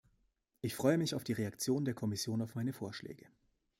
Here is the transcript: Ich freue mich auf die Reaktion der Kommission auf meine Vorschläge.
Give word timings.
Ich 0.61 0.73
freue 0.73 0.97
mich 0.97 1.13
auf 1.13 1.23
die 1.23 1.33
Reaktion 1.33 1.85
der 1.85 1.93
Kommission 1.93 2.41
auf 2.41 2.55
meine 2.55 2.73
Vorschläge. 2.73 3.27